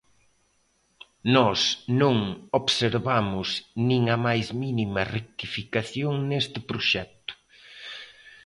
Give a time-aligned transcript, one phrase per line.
[1.35, 1.59] Nós
[2.01, 2.15] non
[2.59, 3.47] observamos
[3.89, 7.33] nin a máis mínima rectificación neste proxecto.